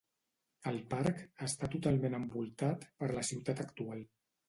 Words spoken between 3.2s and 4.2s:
ciutat actual.